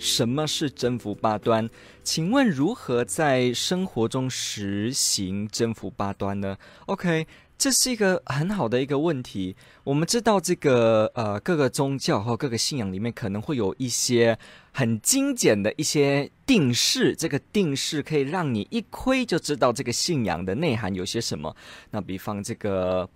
[0.00, 1.68] 什么是征服八端？
[2.02, 7.26] 请问如何在生活中实行征服八端呢？OK，
[7.58, 9.54] 这是一个很好的一个问题。
[9.84, 14.38] 我们知道这个呃各个宗教和各个信仰里面可能会有一些
[14.72, 21.54] 很精简的一些定式，这个定式可以让你一窥就知道这个信仰的内涵有些什么。
[21.90, 23.06] 那比方这个。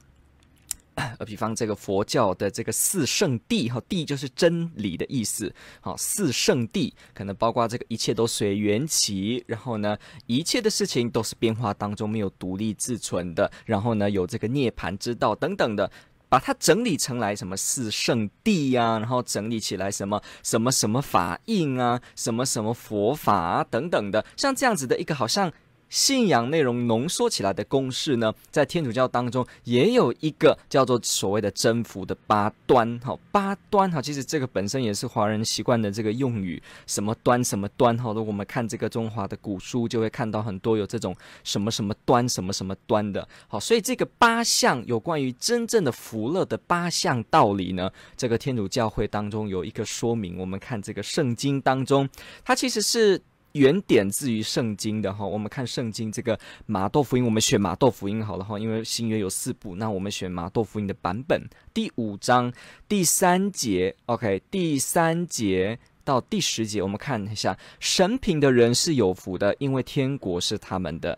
[1.19, 15.91] 呃，比方这个佛教的这个四圣谛，哈，谛就是真理的意思，好，四圣谛可能包括这个一切都随缘起，然后呢，一切的事情都是变化当中没有独立自存的，然后呢，有这个涅槃之道等等的，
[16.29, 25.53] 把它整理成来什么四圣谛呀，然后整理起来什么什么什么法印啊，什么什么佛法啊等等的，像这样子的一个好像。
[25.89, 33.01] 信仰内容浓缩起来的公式呢，在天主教当中也有一个叫做所谓的征服的八端。
[33.05, 38.09] 好，八端哈，其实这个本身也是华人习惯的这个用语，什么端什么端哈。
[38.09, 43.27] 如果我们看这个中华的古书，就会看到很多有这种什么什么端什么什么端的。
[43.47, 50.39] 好，所以这个八项有关于真正的福乐的八项道理呢，这个天主教会当中有一个说明。
[50.39, 52.09] 我们看这个圣经当中，
[52.45, 53.21] 它其实是。
[53.55, 61.41] 原点自于圣经的哈，我们看圣经这个马豆福音，我们选马豆福音好了哈，因为新约有四部，那我们选马豆福音的版本，
[61.73, 62.53] 第五章
[62.89, 71.17] 第三节，OK，第三节到第十节，我们看一下，神贫的人是有福的，因为天国是他们的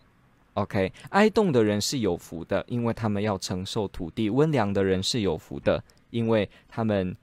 [0.53, 7.17] ，OK，哀动的人是有福的，因为他们要承受土地，温良的人是有福的，因为他们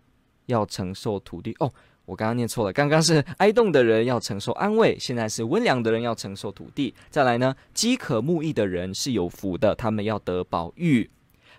[0.46, 1.72] 要承受土地，哦。
[2.06, 6.94] 我刚刚念错了，刚刚是 哀动的人要承受安慰，现在是温良的人要承受土地。
[7.10, 11.08] 再来呢，饥渴慕义的人是有福的，他们要得宝玉；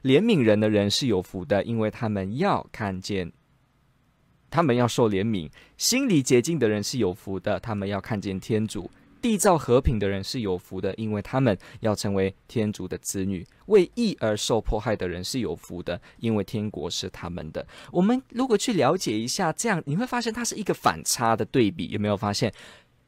[0.04, 3.32] 怜悯人的人是有福的，因为他们要看见，
[4.52, 8.90] 他们要受怜悯；心里洁净的人是有福的，他们要看见天主。
[9.26, 17.66] 缔造和平的人是有福的，因为他们要成为天主的子女；为义而受迫害的人是有福的，因为天国是他们的。
[17.92, 21.88] 我们如果去了解一下，这样你会发现它是一个反差的对比。
[21.88, 22.54] 有没有发现？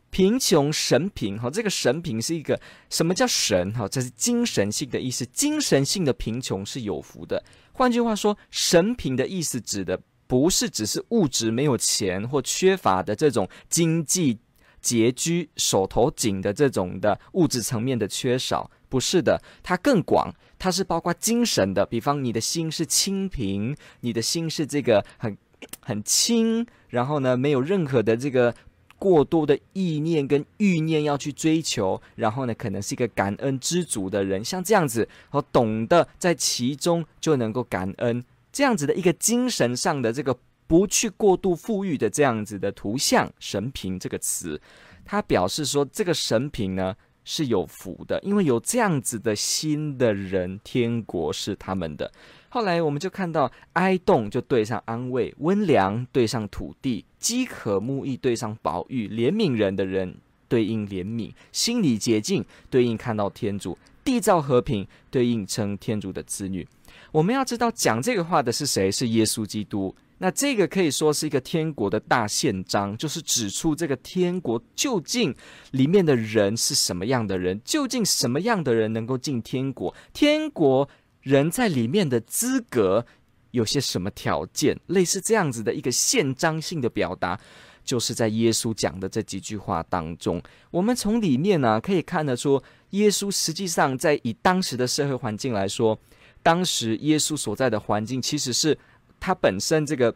[0.10, 3.72] 贫穷神贫，哈，这个神贫是一个什么叫神？
[3.74, 5.24] 哈，这是精神性的意思。
[5.28, 7.44] 精神性的贫穷是有福的。
[7.74, 14.40] 换句话说，神贫的意思指的不是只是物质没有钱或缺乏的这种经济。
[14.88, 21.86] 拮据、手头紧的这种的物质层面的缺少，不是的，它更广，它是包括精神的。
[21.86, 25.38] 比方，你的心是清贫，你的心是这个很
[25.84, 28.56] 很轻，然后呢，没有任何的这个
[28.98, 40.38] 过多的意念跟欲念要去追求，然后呢，可能是一个感恩知足的人，像这样子，我懂得在其中就能够感恩，这样子的一个精神上的这个。
[40.68, 44.62] 不去过度富裕的这样子的图像，神贫这个词，
[45.06, 52.12] 他表示说，这个神贫呢是有福的，因为有这样子的心的人，天国是他们的。
[52.50, 60.16] 后来我们就看到，哀动就对上安慰，温良对上土地，饥渴慕义对上宝玉，怜悯人的人
[60.48, 66.68] 对应怜悯，心里洁净对应看到天主，缔造和平对应称天主的子女。
[67.12, 68.92] 我们要知道，讲这个话的是谁？
[68.92, 69.94] 是耶稣基督。
[70.20, 75.36] 那这个可以说是一个天国的大宪章，就是指出这个天国究竟
[75.72, 80.90] 里面的人是什么样的人，究竟什么样的人能够进天国，天国
[81.22, 83.06] 人在里面的资格
[83.52, 87.40] 有些什么条件，类似这样子的一个宪章性的表达，
[87.84, 90.42] 就是在耶稣讲的这几句话当中，
[90.72, 92.60] 我们从里面呢、可以看得出，
[92.90, 96.00] 耶稣实际上在以当时的社会环境来说，
[96.42, 98.76] 当时耶稣所在的环境其实是。
[99.20, 100.14] 它本身这个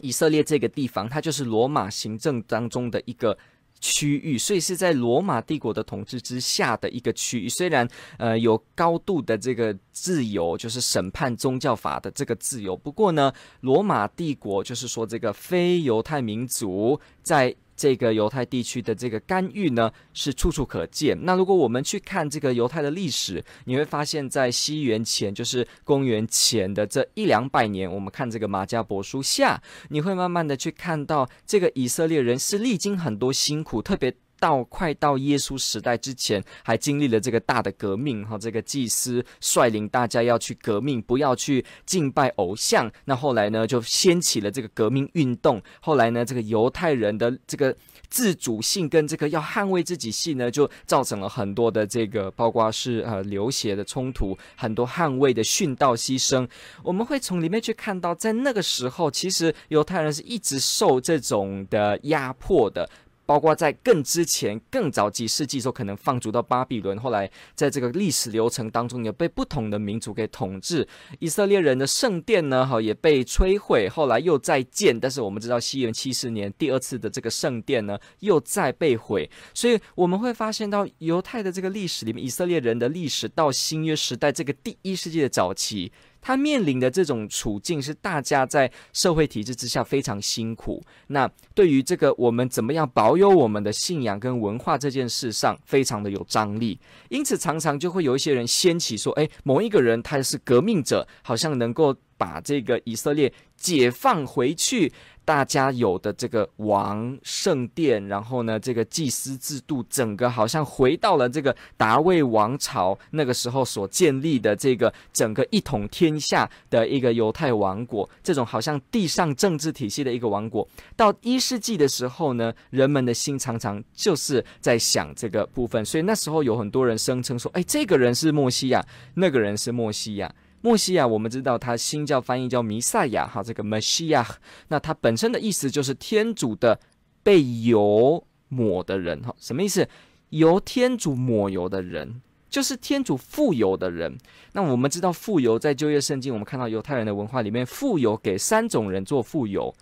[0.00, 3.36] 以色列这个地方，它就是罗马行政当中的一个
[3.80, 7.48] 区域，所以是在罗马帝国的统治之下的一个区域。
[7.48, 7.88] 虽然
[8.18, 17.54] 呃有高度的这个自由，就是审判宗教法的这个自由，不过呢，罗马帝国就是说这个非犹太民族在。
[17.80, 21.18] 这个犹太地区的这个干预呢，是处处可见。
[21.24, 42.90] 那如果我们去看这个犹太的历史，你会发现在西元前，就是公元前的这一两百年，我们看这个马加伯书下，你会慢慢的去看到这个以色列人是历经很多辛苦，特别到快到耶稣时代之前，还经历了这个大的革命哈，这个祭司率领大家要去革命，不要去敬拜偶像。
[43.04, 45.62] 那后来呢，就掀起了这个革命运动。
[45.80, 47.76] 后来呢，这个犹太人的这个
[48.08, 56.48] 自主性跟这个要捍卫自己性呢，就造成了很多的这个，包括是呃流血的冲突，很多捍卫的殉道牺牲。
[56.82, 62.88] 我们会从里面去看到，在那个时候，其实犹太人是一直受这种的压迫的。
[63.30, 70.84] 包括在更之前、更早几世纪的时候，可能放逐到巴比伦，后来在这个历史流程当中，也被不同的民族给统治。
[71.20, 74.98] 以色列人的圣殿呢，哈也被摧毁，后来又再建。
[74.98, 79.30] 但是我们知道，西元七十年第二次的这个圣殿呢，又再被毁。
[79.54, 85.92] 所以我们会发现到犹太的这个历史里面，以色列人的历史到新约时代这个第一世纪的早期。
[86.20, 90.82] 他面临的这种处境是大家在社会体制之下非常辛苦。
[91.08, 96.78] 那对于这个我们怎么样保有我们的信仰跟文化这件事上，非常的有张力。
[97.08, 104.92] 因此，常常就会有一些人掀起说：“诶，某一个人他是革命者，好像能够把这个以色列解放回去。”
[105.30, 120.66] 大家有的这个王圣殿，然后呢，这个祭司制度，整个好像回到了这个大卫王朝那个时候所建立的这个整个一统天下的一个犹太王国，这种好像地上政治体系的一个王国。
[120.96, 128.84] 到一世纪的时候呢，人们的心常常就是在想这个部分，所以那时候有很多人声称说：“哎，这个人是默西亚，
[129.14, 134.26] 那个人是默西亚。”默西亚，我们知道他新教翻译叫弥赛亚，哈，这个 m e s s i a
[134.68, 136.78] 那它本身的意思就是天主的
[137.22, 139.88] 被油抹的人，哈，什么意思？
[140.28, 144.16] 由天主抹油的人，就是天主富油的人。
[144.52, 149.74] 那我们知道富油在旧约圣经，我们看到犹太人的文化里面，富油给三种人做富油：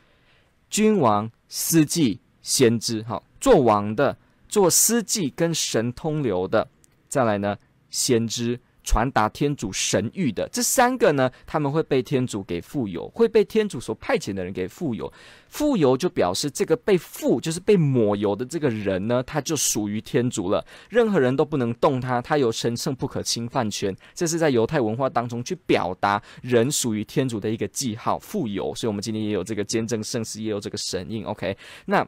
[0.70, 4.16] 君王、司祭、先知，哈，做王的、
[4.48, 6.68] 做司祭跟神通流的，
[7.08, 7.58] 再来呢，
[7.90, 8.60] 先知。
[8.88, 15.12] 传达天主神谕的这三个呢，他们会被天主给傅油，会被天主所派遣的人给傅油。
[15.50, 23.94] 傅油就表示这个被傅，就是被抹油的这个人呢，他就属于天主了，任何人都不能动他，他有神圣不可侵犯权。
[24.14, 28.74] 这是在犹太文化当中去表达人属于天主的一个记号，傅油。
[28.74, 31.26] 所以，我们今天也有这个见证圣师，也有这个神印。
[31.26, 32.06] OK，那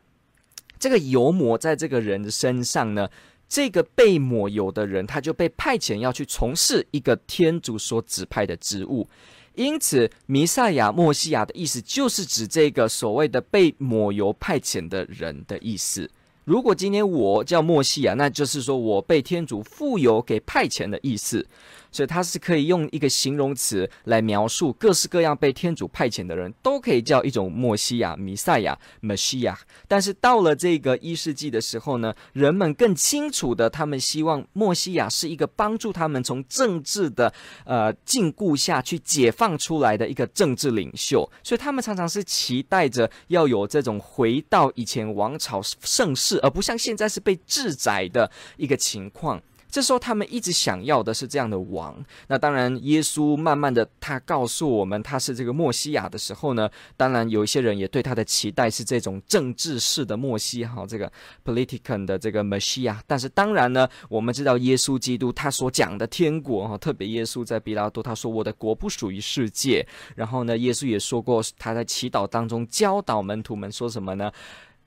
[0.79, 3.07] 这个油抹在这个人的身上呢？
[3.51, 9.09] 这个被抹油的人，他就被派遣要去从事一个天主所指派的职务，
[9.57, 16.09] 因此，弥赛亚、莫西亚的意思就是指这个所谓的被抹油派遣的人的意思。
[16.45, 21.45] 如果今天我叫莫西亚，那就是说我被天主富有给派遣的意思。
[21.93, 29.59] 所以它是可以用一个形容词来描述各式各样被天主派遣的人，都可以叫一种默西亚、弥赛亚、默西亚。
[29.89, 37.33] 但是到了这个一世纪的时候呢，人们更清楚的，他们希望默西亚是一个帮助他们从政治的
[37.65, 41.29] 呃禁锢下去解放出来的一个政治领袖。
[41.43, 49.41] 所以他们常常是期待着要有这种回到以前王朝盛世，而不像现在是被制宰的一个情况。
[49.71, 52.05] 这时候，他们一直想要的是这样的王。
[52.29, 61.11] 那当然，耶稣慢慢的，他告诉我们他是这个默西亚的时候呢，当然有一些人也对他的期待是这种政治式的默西，哈，这个
[61.45, 63.03] politician 的这个 m e s s i a。
[63.07, 69.87] 但是当然呢，我们知道耶稣基督他所讲的天国，哈，特别耶稣在比拉多他说我的国不属于世界。
[70.17, 74.31] 然后呢，耶稣也说过他在祈祷当中教导门徒们说什么呢？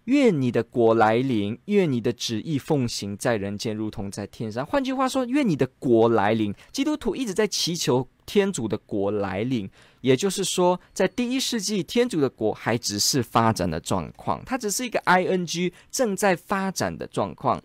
[0.05, 4.65] 愿你的国来临，愿你的旨意奉行在人间，如同在天上。
[4.65, 6.53] 换句话说，愿你的国来临。
[6.71, 9.69] 基督徒一直在祈求天主的国来临，
[10.01, 17.61] 也就是说，在第一世纪，天主的国还只是发展的状况，它只是一个 ing 正在发展的状况。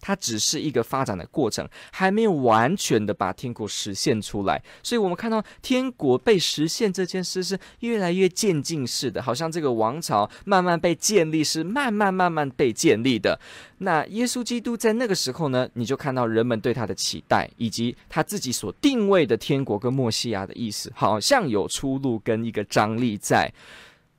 [0.00, 4.62] 它只是一个发展的过程，还没有完全的把天国实现出来。
[4.82, 13.38] 所以，我们看到天国被实现这件事是越来越渐进式的，好像这个王朝慢慢被建立，是慢慢慢慢被建立的。
[13.78, 23.52] 那耶稣基督在那个时候呢，你就看到人们对他的期待，以及他自己所定位的天国跟默西亚的意思，好像有出路跟一个张力在。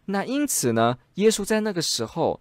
[0.06, 2.40] 那因此呢，耶稣在那个时候。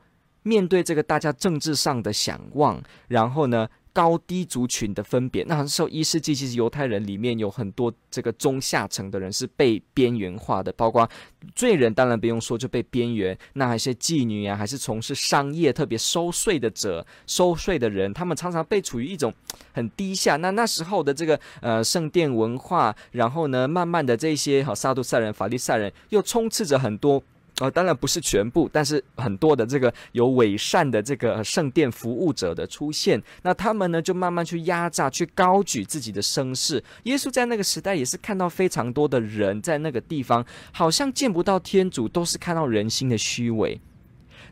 [0.48, 5.44] 面对这个大家政治上的想望，然后呢，高低族群的分别。
[5.44, 11.06] 那时候一世纪，其实犹太人里面有很多这个中下层的人是被边缘化的，包括
[11.54, 13.36] 罪人，当然不用说就被边缘。
[13.52, 19.30] 那还是妓女啊，还是从事商业特别收税的者、收税的人，他们常常被处于一种
[19.74, 20.36] 很低下。
[20.36, 27.22] 那那时候的这个呃圣殿文化，然后呢，慢慢的这些好撒杜塞人、法利赛人又充斥着很多。
[27.60, 36.82] 呃，当然不是全部，但是很多的这个有伪善的这个圣殿服务者的出现，那他们呢就慢慢去压榨、去高举自己的声势。
[37.04, 43.80] 耶稣在那个时代也是看到非常多的人在那个地方，好像见不到天主，都是看到人心的虚伪。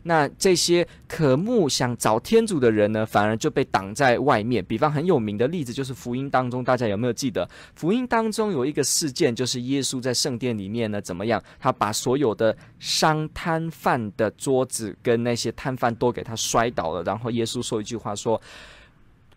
[0.07, 4.63] 那这些渴慕想找天主的人呢，反而就被挡在外面。
[4.63, 7.47] 比方很有名的例子，就是福音当中，大家有没有记得？
[7.75, 11.43] 福音当中有一个事件，就是耶稣在圣殿里面呢，怎么样？
[11.59, 18.41] 他把所有的商摊贩的桌子跟那些摊贩都给他摔倒了，然后耶稣说一句话说：“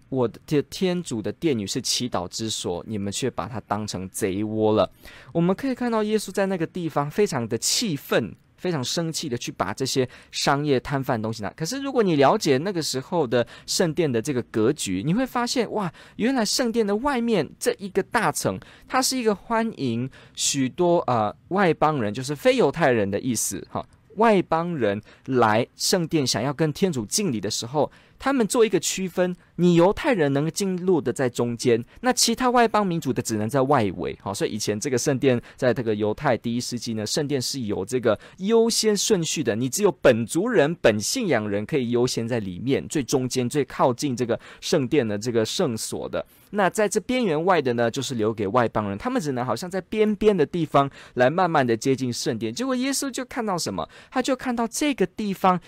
[0.09, 4.89] 我的天主的殿宇是祈祷之所，你们却把它当成贼窝了。”
[5.35, 8.33] 我们可以看到耶稣在那个地方非常的气愤。
[8.61, 11.51] 非常生气的去把这些商业摊贩东西拿。
[11.57, 23.85] 可是如果你了解那个时候的圣殿的这个格局，你会发现哇，原来圣殿的外面这一个大层，它是一个欢迎许多呃外邦人，就是非犹太人的意思哈。
[24.17, 34.17] 外邦人来圣殿想要跟天主敬礼的时候，他们做一个区分，你犹太人能进入的在中间，那其他外邦民族的只能在外围。
[34.23, 46.25] 好，所以以前这个圣殿在这个犹太第一世纪呢，圣殿是有这个优先顺序的，你只有本族人、本信仰人可以优先在里面最中间、最靠近这个圣殿的这个圣所的。
[46.51, 52.53] 那在这边缘外的呢，就是留给外邦人，他们只能好像在边边的地方来慢慢的接近圣殿。
[52.53, 53.89] 结果耶稣就看到什么？
[54.11, 55.59] 他就看到这个地方。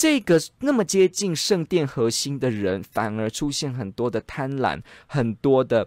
[0.00, 5.86] 这个那么接近圣殿核心的人，反而出现很多的贪婪，很多的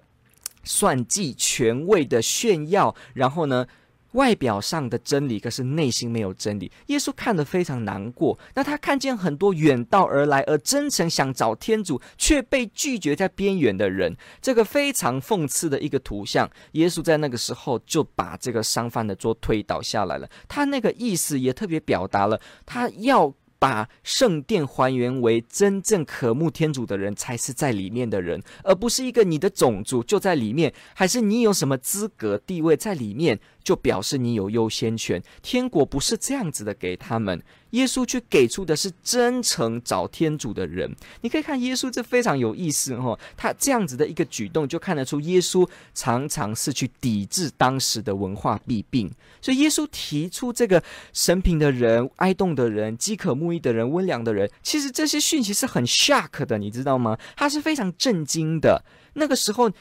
[0.63, 3.65] 算计、权位的炫耀，然后呢，
[4.11, 6.71] 外表上的真理，可是内心没有真理。
[6.85, 8.37] 耶稣看得非常难过。
[8.53, 16.47] 那他看见很多远道而来而真诚想找天主，却被拒绝在边缘的人，这个非常讽刺的一个图像。
[16.73, 20.29] 耶稣在那个时候就把这个商贩的桌推倒下来了。
[20.47, 23.33] 他那个意思也特别表达了，他要。
[23.63, 33.39] 把圣殿还原为真正渴慕天主的人才是在里面的人，而不是一个你的种族就在里面，还是你有什么资格地位在里面。
[33.63, 37.41] 就表示你有优先权，天国不是这样子的给他们，
[37.73, 40.91] 耶稣却给出的是真诚找天主的人。
[41.21, 49.11] 你可以看耶稣这非常有意思哦，他这样子的一个举动就看得出耶稣常常是去抵制当时的文化弊病。
[49.41, 50.81] 所以耶稣提出这个
[51.13, 57.17] 神平的人、哀慟的人、饥渴慕义的人、温良的人，其实这些讯息是很 shock 的，你知道吗？
[57.35, 58.83] 他是非常震惊的。
[59.13, 59.71] 那个时候。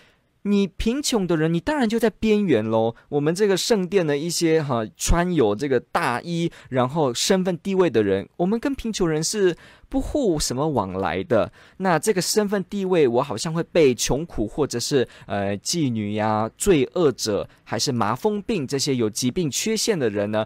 [0.42, 2.94] 你贫穷的人，你当然就在边缘喽。
[3.08, 9.56] 我们这个圣殿的一些哈穿有这个大衣，然后身份地位的人，我们跟贫穷人是
[9.88, 11.52] 不互什么往来的。
[11.76, 20.44] 那这个身份地位，我好像会被穷苦或者是呃妓女呀、罪恶者，还是麻风病这些有疾病缺陷的人呢？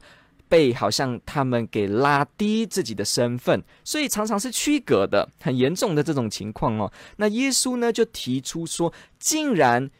[0.49, 6.93] 被好像他们给拉低自己的身份，所以常常是区隔的，很严重的这种情况哦。
[7.17, 9.91] 那耶稣呢就提出说，竟然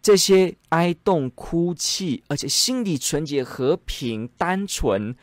[0.00, 5.16] 这些哀慟哭泣，而且心里纯洁、和平、单纯，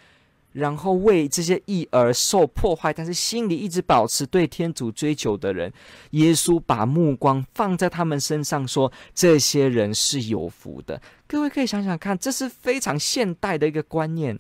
[0.51, 5.71] 然后为这些义而受破坏，但是心里一直保持对天主追求的人，
[6.11, 11.01] 耶稣把目光放在他们身上，说这些人是有福的。
[11.25, 14.37] 各位可以想想看，这是非常现代的一个观念。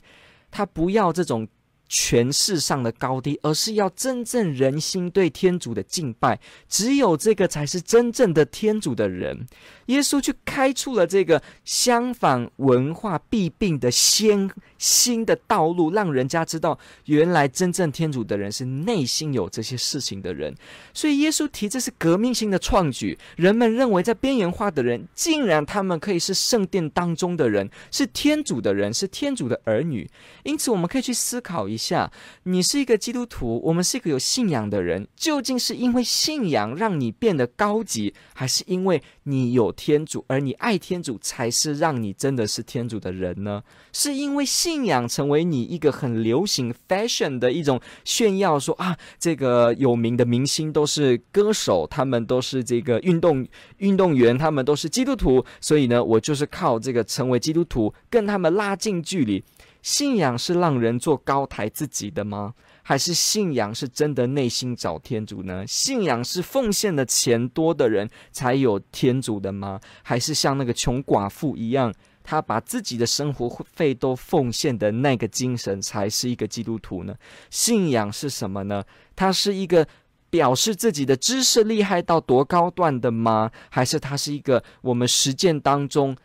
[0.53, 1.47] 他不要这种
[1.95, 6.39] 权势上的高低，而是要真正人心对天主的敬拜。
[6.67, 9.45] 只有这个才是真正的天主的人。
[9.87, 20.55] 耶稣去开出了这个相反文化弊病的先新的道路，让人家知道，原来真正天主的人是内心有这些事情的人。
[20.95, 23.15] 所以耶稣提这是革命性的创举。
[23.35, 30.09] 人们认为在边缘化的人，竟然他们可以是圣殿当中的人，是天主的人，是天主的儿女。
[30.41, 32.09] 因此，我们可以去思考一：下
[32.43, 43.61] 你是一个基督徒，我们是一个有信仰的人，究竟是因为信仰让你变得高级，还是因为你有天主，而你爱天主，才是让你真的是天主的人呢？
[43.91, 44.47] 是因为。
[44.63, 53.45] 信仰成为你一个很流行 fashion 的一种炫耀，说啊，这个有名的明星都是歌手，他们都是这个运动
[53.77, 59.43] 运动员，他们都是基督徒，所以呢，我就是靠这个成为基督徒跟他们拉近距离。
[59.83, 62.55] 信仰是让人做高抬自己的吗？
[62.81, 65.65] 还是信仰是真的内心找天主呢？
[65.67, 69.79] 信仰是奉献的钱多的人才有天主的吗？
[70.01, 71.93] 还是像那个穷寡妇一样？
[72.23, 77.13] 他把自己的生活费都奉献的那个精神，才是一个基督徒呢？
[77.49, 78.81] 信仰是什么呢？
[79.13, 79.85] 它是一个
[80.29, 83.51] 表示自己的知识厉害到多高段的吗？
[83.69, 86.15] 还是它是一个我们实践当中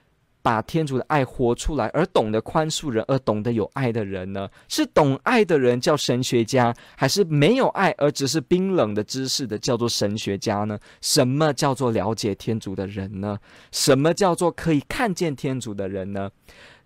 [0.49, 4.49] 把天主的爱活出来，而懂得宽恕人，而懂得有爱的人呢？
[4.67, 10.79] 是懂爱的人叫神学家，还是没有爱而只是冰冷的知识的叫做神学家呢？
[11.03, 13.39] 什么叫做了解天主的人呢？
[13.73, 16.31] 什么叫做可以看见天主的人呢？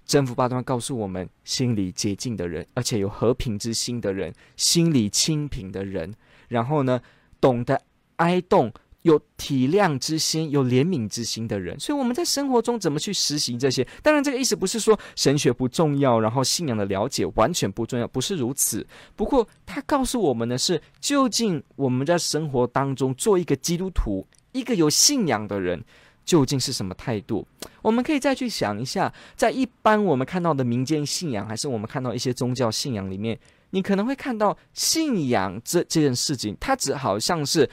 [0.05, 6.13] 征服八端告诉我们：心里洁净的人，而且有和平之心的人，心里清贫的人，
[6.49, 7.01] 然后呢，
[7.41, 7.81] 懂得
[8.17, 8.73] 哀动。
[9.03, 13.87] 有体谅之心、有怜悯之心的人，所以我们在生活中怎么去实行这些？
[14.03, 18.87] 当然，这个意思不是说神学不重要，然后信仰的了解完全不重要，不是如此。
[19.17, 25.83] 不过，他告诉我们的是，究竟我们在生活当中做一个基督徒、一个有信仰的人，
[26.25, 27.45] 究竟是什么态度？
[27.83, 33.37] 我们可以再去想一下，在一般我们看到的民间信仰，还是我们看到一些宗教信仰里面，
[33.71, 37.69] 你可能会看到信仰这这件事情，它只好像是。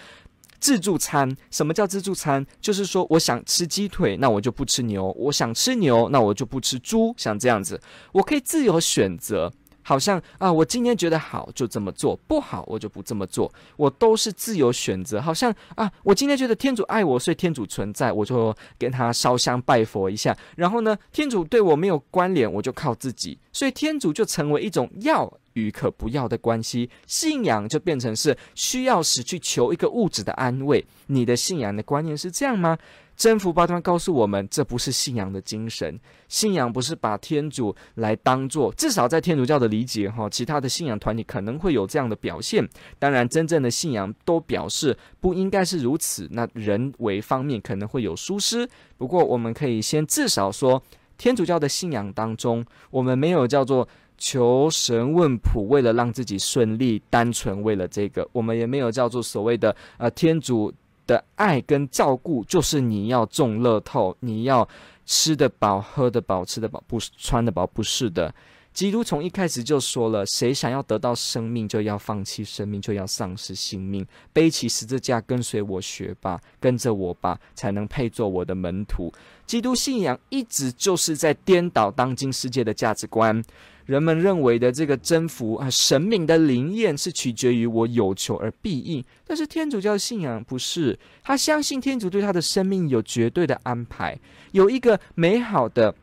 [0.59, 2.45] 自助餐，什么叫自助餐？
[2.59, 7.13] 就是说，我想吃鸡腿，那我就不吃牛；我想吃牛，那我就不吃猪。
[7.17, 7.79] 像这样子，
[8.11, 9.51] 我可以自由选择。
[9.81, 15.19] 好像啊，我今天觉得好就这么做，不好我就不这么做，我都是自由选择。
[15.19, 20.37] 好像啊，我今天觉得天主爱我，所以天主存在，我就跟他烧香拜佛一下。
[20.55, 25.25] 然后呢，天主对我没有关联，我就靠自己，所以天主就成为一种要
[25.59, 26.89] 与可不要的关系。
[27.05, 30.85] 信仰就变成是需要时去求一个物质的安慰。
[31.07, 32.77] 你的信仰的观念是这样吗？
[33.15, 35.99] 真福八端告诉我们，这不是信仰的精神。
[36.29, 42.65] 信仰不是把天主来当做，至少在天主教的理解哈，其他的信仰团体可能会有这样的表现。
[42.97, 46.29] 当然，真正的信仰都表示不应该是如此。
[46.31, 48.65] 那人为方面可能会有疏失。
[48.97, 50.81] 不过，我们可以先至少说，
[51.19, 58.27] 天主教的信仰当中，我们没有叫做求神问卜，为了让自己顺利，单纯为了这个。
[58.31, 60.73] 我们也没有叫做所谓的呃天主。
[61.09, 64.69] 的爱跟照顾，就是你要中乐透，你要
[65.07, 68.31] 吃得饱、喝得饱、吃得饱，不穿得饱，不是的。
[68.79, 79.11] 基督从一开始就说了：谁想要得到生命，就要放弃生命，就要丧失性命，背起十字架跟随我学吧，跟着我吧，才能配做我的门徒。
[79.45, 83.43] 基督信仰一直就是在颠倒当今世界的价值观。
[83.85, 94.17] 人们认为的这个征服啊，神明的灵验是取决于我有求而必应，但是天主教信仰不是，他相信天主对他的生命有绝对的安排，
[94.53, 95.93] 有一个美好的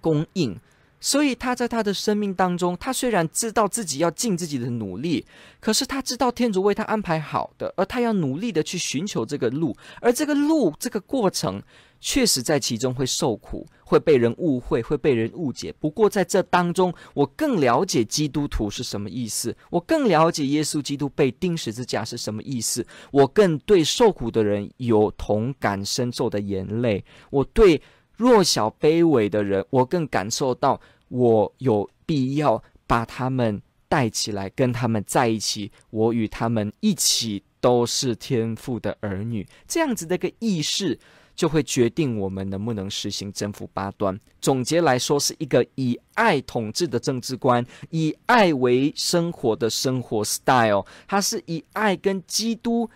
[0.00, 0.58] 供应。
[1.00, 5.24] 所以他在他的生命当中，他虽然知道自己要尽自己的努力，
[5.60, 11.62] 可是他知道天主为他安排好的，而他要努力的去寻求这个路，而这个路这个过程，
[12.00, 15.72] 确实在其中会受苦，会被人误会，会被人误解。
[15.78, 27.80] 不过在这当中，我更了解基督徒是什么意思，我更了解耶稣基督被钉十字架是什么意思，我更对受苦的人有同感深受的眼泪，我对。
[28.18, 30.78] 弱小卑微的人，我更感受到
[31.08, 35.72] 我有必要把他们带起来，跟他们在一起。
[35.88, 40.98] 我与他们一起都是天父的儿女，这样子的一个意识，
[41.34, 44.18] 就会决定我们能不能实行征服八端。
[44.40, 50.84] 总结来说，是一个以爱统治的政治观，以爱为生活的生活 style。
[51.06, 52.90] 它是以爱跟基督，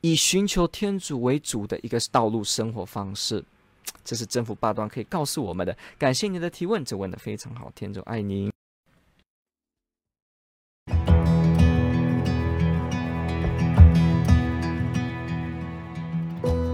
[0.00, 3.44] 以寻求天主为主的一个道路生活方式。
[4.04, 5.76] 这是政府八端可以告诉我们的。
[5.98, 8.50] 感谢您的提问，这问得非常好，天主爱您。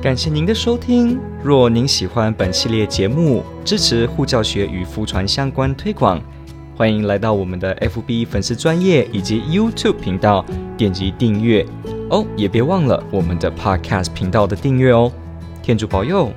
[0.00, 1.18] 感谢您的收听。
[1.42, 6.22] 若您喜欢本系列节目，支持护教学与福传相关推广，
[6.76, 10.46] 欢迎来到我们的 FB 粉丝专业以及 YouTube 频道，
[10.78, 11.66] 点击订阅
[12.10, 12.24] 哦。
[12.36, 15.12] 也别忘了我们的 Podcast 频道的订阅哦。
[15.62, 16.32] 天主保佑。